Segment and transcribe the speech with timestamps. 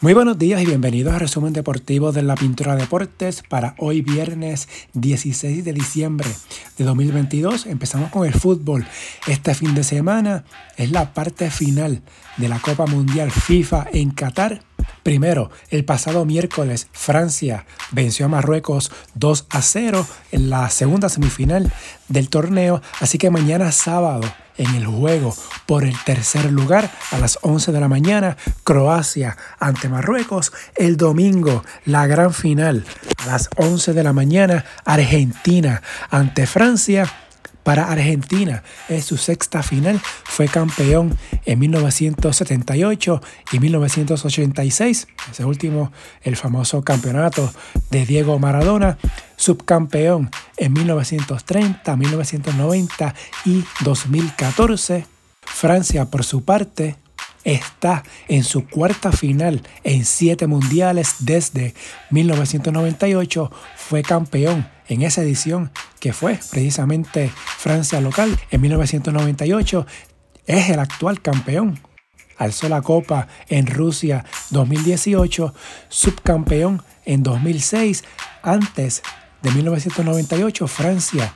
[0.00, 4.68] Muy buenos días y bienvenidos a Resumen Deportivo de la Pintura Deportes para hoy viernes
[4.92, 6.28] 16 de diciembre
[6.76, 7.66] de 2022.
[7.66, 8.86] Empezamos con el fútbol.
[9.26, 10.44] Este fin de semana
[10.76, 12.02] es la parte final
[12.36, 14.62] de la Copa Mundial FIFA en Qatar.
[15.02, 21.72] Primero, el pasado miércoles Francia venció a Marruecos 2 a 0 en la segunda semifinal
[22.06, 24.22] del torneo, así que mañana sábado
[24.58, 25.34] en el juego
[25.66, 30.52] por el tercer lugar a las 11 de la mañana, Croacia ante Marruecos.
[30.76, 32.84] El domingo, la gran final
[33.18, 37.10] a las 11 de la mañana, Argentina ante Francia
[37.68, 38.62] para Argentina.
[38.88, 40.00] Es su sexta final.
[40.24, 43.20] Fue campeón en 1978
[43.52, 45.06] y 1986.
[45.30, 47.52] Ese último, el famoso campeonato
[47.90, 48.96] de Diego Maradona.
[49.36, 55.04] Subcampeón en 1930, 1990 y 2014.
[55.42, 56.96] Francia, por su parte,
[57.54, 61.74] está en su cuarta final en siete mundiales desde
[62.10, 63.50] 1998.
[63.76, 69.86] Fue campeón en esa edición que fue precisamente Francia local en 1998.
[70.46, 71.80] Es el actual campeón.
[72.36, 75.54] Alzó la copa en Rusia 2018,
[75.88, 78.04] subcampeón en 2006.
[78.42, 79.02] Antes
[79.42, 81.34] de 1998, Francia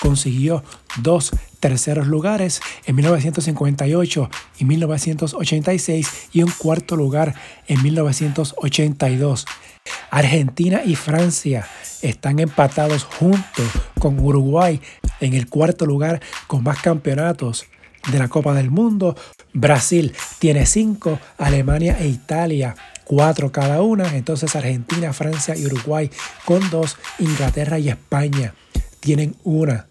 [0.00, 0.62] consiguió
[0.98, 7.34] dos terceros lugares en 1958 y 1986 y un cuarto lugar
[7.66, 9.46] en 1982.
[10.10, 11.66] Argentina y Francia
[12.02, 13.62] están empatados junto
[13.98, 14.80] con Uruguay
[15.20, 17.66] en el cuarto lugar con más campeonatos
[18.10, 19.16] de la Copa del Mundo.
[19.52, 22.74] Brasil tiene cinco, Alemania e Italia
[23.08, 24.14] cuatro cada una.
[24.14, 26.10] Entonces Argentina, Francia y Uruguay
[26.44, 28.54] con dos, Inglaterra y España
[29.00, 29.86] tienen una.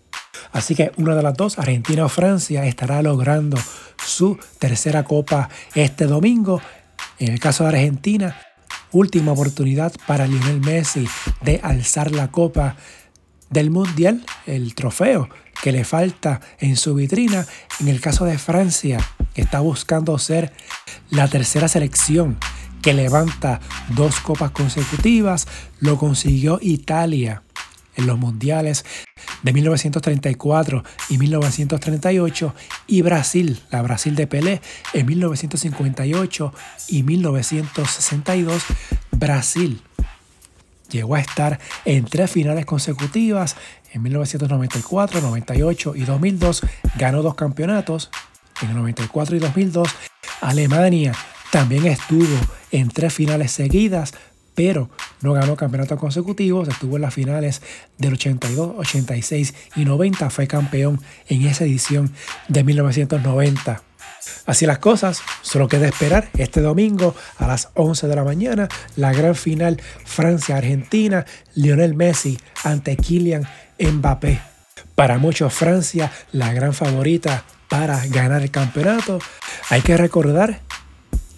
[0.51, 3.57] Así que una de las dos, Argentina o Francia, estará logrando
[4.05, 6.61] su tercera copa este domingo.
[7.19, 8.37] En el caso de Argentina,
[8.91, 11.07] última oportunidad para Lionel Messi
[11.41, 12.75] de alzar la copa
[13.49, 15.30] del Mundial, el trofeo
[15.61, 17.45] que le falta en su vitrina.
[17.80, 18.99] En el caso de Francia,
[19.33, 20.53] que está buscando ser
[21.09, 22.37] la tercera selección
[22.81, 23.59] que levanta
[23.89, 25.47] dos copas consecutivas,
[25.80, 27.43] lo consiguió Italia
[27.97, 28.85] en los mundiales
[29.43, 32.55] de 1934 y 1938
[32.87, 34.61] y Brasil, la Brasil de Pelé
[34.93, 36.53] en 1958
[36.87, 38.63] y 1962.
[39.11, 39.81] Brasil
[40.89, 43.55] llegó a estar en tres finales consecutivas
[43.91, 46.61] en 1994, 98 y 2002.
[46.97, 48.09] Ganó dos campeonatos
[48.61, 49.89] en el 94 y 2002.
[50.41, 51.13] Alemania
[51.52, 52.37] también estuvo
[52.71, 54.13] en tres finales seguidas,
[54.57, 54.89] pero
[55.21, 57.61] no ganó campeonatos consecutivos, estuvo en las finales
[57.99, 62.11] del 82, 86 y 90, fue campeón en esa edición
[62.47, 63.83] de 1990.
[64.47, 69.13] Así las cosas, solo queda esperar este domingo a las 11 de la mañana la
[69.13, 73.47] gran final Francia-Argentina, Lionel Messi ante Kylian
[73.77, 74.41] Mbappé.
[74.95, 79.19] Para muchos Francia la gran favorita para ganar el campeonato.
[79.69, 80.61] Hay que recordar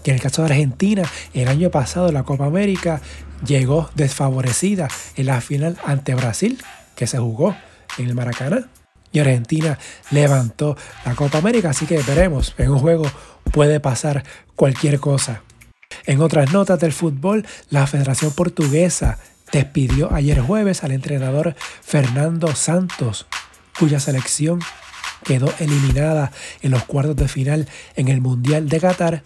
[0.04, 3.02] que en el caso de Argentina, el año pasado la Copa América
[3.46, 6.62] llegó desfavorecida en la final ante Brasil,
[6.96, 7.56] que se jugó
[7.98, 8.70] en el Maracaná.
[9.12, 9.80] Y Argentina
[10.12, 13.10] levantó la Copa América, así que veremos, en un juego
[13.52, 14.24] puede pasar
[14.56, 15.42] cualquier cosa.
[16.06, 19.18] En otras notas del fútbol, la Federación Portuguesa
[19.52, 23.26] despidió ayer jueves al entrenador Fernando Santos,
[23.80, 24.60] cuya selección
[25.24, 26.32] quedó eliminada
[26.62, 29.24] en los cuartos de final en el Mundial de Qatar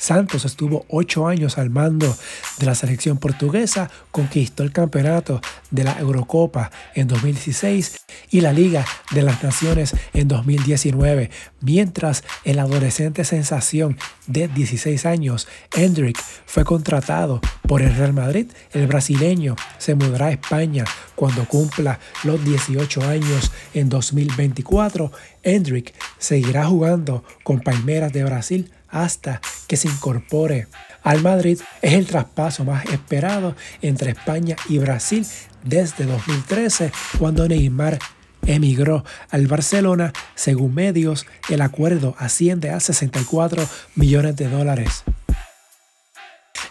[0.00, 2.16] Santos estuvo ocho años al mando
[2.58, 7.98] de la selección portuguesa, conquistó el campeonato de la Eurocopa en 2016
[8.30, 15.46] y la Liga de las Naciones en 2019, mientras el adolescente sensación de 16 años,
[15.76, 20.84] Hendrik, fue contratado por el Real Madrid, el brasileño se mudará a España
[21.14, 25.12] cuando cumpla los 18 años en 2024.
[25.42, 30.66] Hendrik seguirá jugando con Palmeiras de Brasil hasta que se incorpore
[31.02, 35.26] al Madrid es el traspaso más esperado entre España y Brasil
[35.64, 37.98] desde 2013 cuando Neymar
[38.46, 40.12] emigró al Barcelona.
[40.34, 45.04] Según medios, el acuerdo asciende a 64 millones de dólares.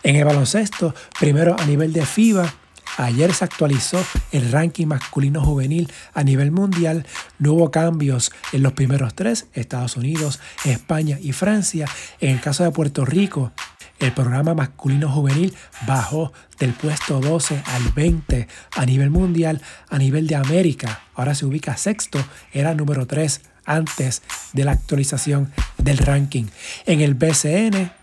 [0.03, 2.53] En el baloncesto, primero a nivel de FIBA,
[2.99, 7.05] Ayer se actualizó el ranking masculino juvenil a nivel mundial.
[7.37, 11.87] No hubo cambios en los primeros tres, Estados Unidos, España y Francia.
[12.19, 13.53] En el caso de Puerto Rico,
[13.99, 15.55] el programa masculino juvenil
[15.87, 20.99] bajó del puesto 12 al 20 a nivel mundial, a nivel de América.
[21.15, 22.19] Ahora se ubica sexto,
[22.51, 26.47] era número 3 antes de la actualización del ranking.
[26.85, 27.93] En el BCN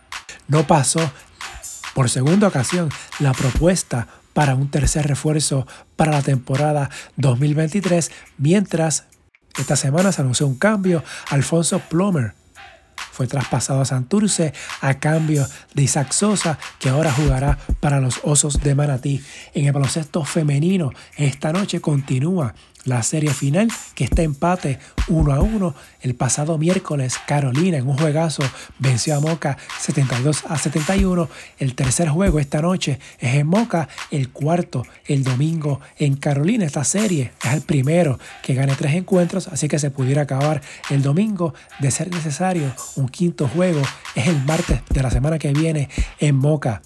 [0.48, 1.00] no pasó
[1.92, 2.88] Por segunda ocasión,
[3.18, 5.66] la propuesta para un tercer refuerzo
[5.96, 9.04] para la temporada 2023, mientras
[9.58, 12.34] esta semana se anunció un cambio, Alfonso Plomer
[13.12, 14.52] fue traspasado a Santurce
[14.82, 19.24] a cambio de Isaac Sosa, que ahora jugará para los Osos de Manatí.
[19.54, 22.54] En el baloncesto femenino, esta noche continúa
[22.86, 24.78] la serie final que está empate
[25.08, 25.74] 1 a 1.
[26.00, 28.42] El pasado miércoles Carolina en un juegazo
[28.78, 31.28] venció a Moca 72 a 71.
[31.58, 36.64] El tercer juego esta noche es en Moca, el cuarto el domingo en Carolina.
[36.64, 41.02] Esta serie es el primero que gane tres encuentros, así que se pudiera acabar el
[41.02, 41.54] domingo.
[41.80, 43.82] De ser necesario, un quinto juego
[44.14, 45.88] es el martes de la semana que viene
[46.18, 46.82] en Moca.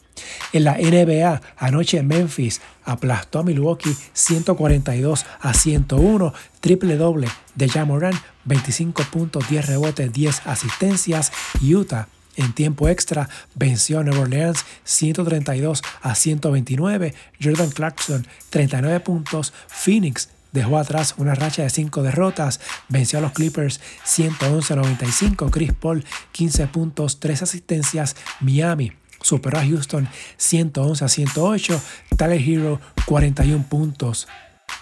[0.53, 8.21] En la NBA, anoche Memphis aplastó a Milwaukee 142 a 101, triple doble de Jamoran,
[8.45, 11.33] 25 puntos, 10 rebotes, 10 asistencias.
[11.63, 17.15] Utah en tiempo extra venció a Nueva Orleans 132 a 129.
[17.43, 19.53] Jordan Clarkson 39 puntos.
[19.69, 22.61] Phoenix dejó atrás una racha de 5 derrotas.
[22.89, 25.51] Venció a los Clippers 111 a 95.
[25.51, 28.17] Chris Paul 15 puntos, 3 asistencias.
[28.41, 31.83] Miami superó a Houston 111 a 108,
[32.17, 34.29] Tyler Hero 41 puntos.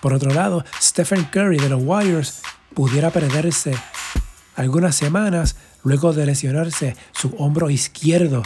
[0.01, 2.43] Por otro lado, Stephen Curry de los Warriors
[2.75, 3.75] pudiera perderse
[4.55, 8.43] algunas semanas luego de lesionarse su hombro izquierdo,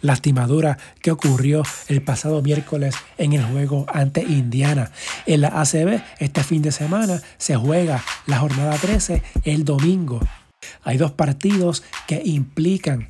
[0.00, 4.90] lastimadura que ocurrió el pasado miércoles en el juego ante Indiana.
[5.26, 10.20] En la ACB, este fin de semana se juega la jornada 13 el domingo.
[10.82, 13.08] Hay dos partidos que implican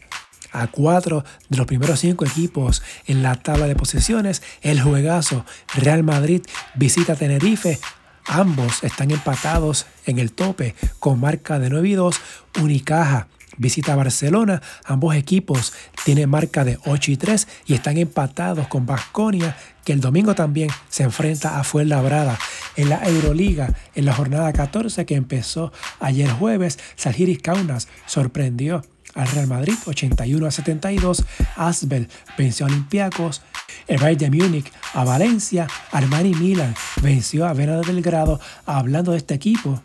[0.54, 4.42] a cuatro de los primeros cinco equipos en la tabla de posiciones.
[4.62, 6.42] El juegazo Real Madrid
[6.74, 7.78] visita Tenerife.
[8.26, 12.16] Ambos están empatados en el tope con marca de 9 y 2.
[12.62, 14.62] Unicaja visita Barcelona.
[14.84, 15.72] Ambos equipos
[16.04, 20.70] tienen marca de 8 y 3 y están empatados con Basconia, que el domingo también
[20.88, 22.38] se enfrenta a Fuenlabrada.
[22.76, 28.82] En la Euroliga, en la jornada 14 que empezó ayer jueves, Salgiris Kaunas sorprendió
[29.14, 31.24] al Real Madrid 81 a 72,
[31.56, 33.42] Asbel venció a Olympiacos,
[33.86, 39.18] el Bayern de Múnich a Valencia, Armani Milan venció a Vena del Grado, hablando de
[39.18, 39.82] este equipo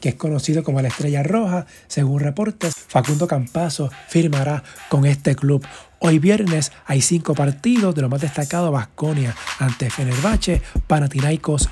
[0.00, 5.66] que es conocido como la Estrella Roja, según reportes, Facundo Campazo firmará con este club.
[5.98, 11.68] Hoy viernes hay cinco partidos, de lo más destacado Vasconia ante Fenerbahce, Panathinaikos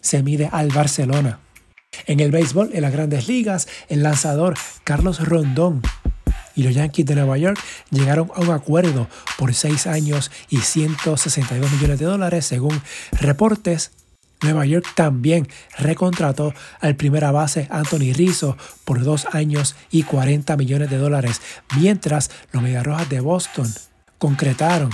[0.00, 1.40] se mide al Barcelona.
[2.06, 5.82] En el béisbol, en las grandes ligas, el lanzador Carlos Rondón
[6.58, 7.58] y los Yankees de Nueva York
[7.90, 9.08] llegaron a un acuerdo
[9.38, 12.82] por seis años y 162 millones de dólares según
[13.12, 13.92] reportes.
[14.42, 20.90] Nueva York también recontrató al primera base Anthony Rizzo por dos años y 40 millones
[20.90, 21.40] de dólares,
[21.76, 23.72] mientras los Mediarrojas de Boston
[24.18, 24.90] concretaron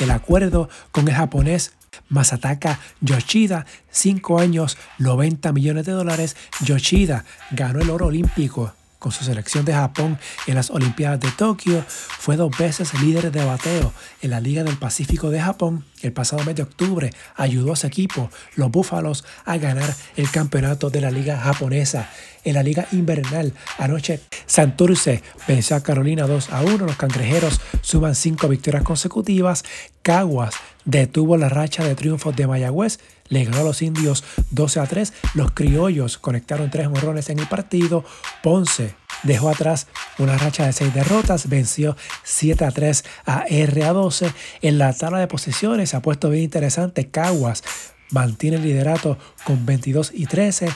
[0.00, 1.72] el acuerdo con el japonés
[2.08, 6.36] Masataka Yoshida, cinco años, 90 millones de dólares.
[6.64, 10.16] Yoshida ganó el oro olímpico con su selección de Japón
[10.46, 14.78] en las Olimpiadas de Tokio, fue dos veces líder de bateo en la Liga del
[14.78, 15.84] Pacífico de Japón.
[16.02, 20.88] El pasado mes de octubre ayudó a su equipo, los Búfalos, a ganar el campeonato
[20.88, 22.10] de la Liga japonesa.
[22.44, 26.86] En la Liga Invernal, anoche Santurce venció a Carolina 2 a 1.
[26.86, 29.64] Los cangrejeros suman cinco victorias consecutivas.
[30.02, 30.54] Caguas
[30.84, 32.98] detuvo la racha de triunfos de Mayagüez
[33.32, 35.12] le ganó a los indios 12 a 3.
[35.34, 38.04] Los criollos conectaron tres morrones en el partido.
[38.42, 39.86] Ponce dejó atrás
[40.18, 44.32] una racha de seis derrotas, venció 7 a 3 a R a 12.
[44.60, 47.08] En la tabla de posiciones se ha puesto bien interesante.
[47.08, 47.62] Caguas
[48.10, 50.68] mantiene el liderato con 22 y 13.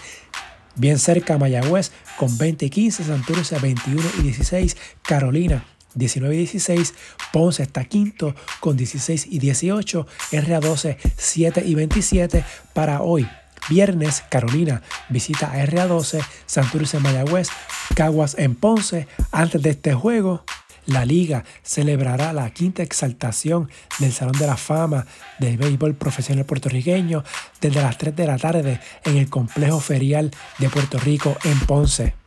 [0.77, 5.65] Bien cerca Mayagüez con 20 y 15, Santurce 21 y 16, Carolina
[5.97, 6.95] 19 y 16,
[7.33, 13.29] Ponce está quinto con 16 y 18, RA12 7 y 27 para hoy.
[13.69, 17.49] Viernes, Carolina visita a RA12, Santurce Mayagüez,
[17.97, 19.09] Caguas en Ponce.
[19.33, 20.45] Antes de este juego,
[20.87, 25.07] la liga celebrará la quinta exaltación del Salón de la Fama
[25.41, 27.25] del Béisbol Profesional Puertorriqueño
[27.61, 32.26] desde las 3 de la tarde en el Complejo Ferial de Puerto Rico en Ponce.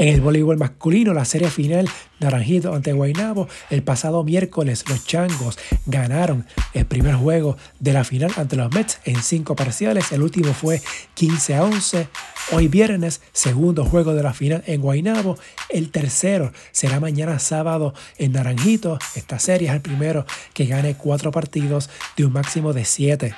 [0.00, 1.86] En el voleibol masculino, la serie final
[2.20, 8.32] Naranjito ante Guaynabo, el pasado miércoles los Changos ganaron el primer juego de la final
[8.38, 10.10] ante los Mets en cinco parciales.
[10.10, 10.80] El último fue
[11.12, 12.08] 15 a 11.
[12.52, 15.36] Hoy viernes, segundo juego de la final en Guaynabo.
[15.68, 18.98] El tercero será mañana sábado en Naranjito.
[19.16, 23.34] Esta serie es el primero que gane cuatro partidos de un máximo de siete.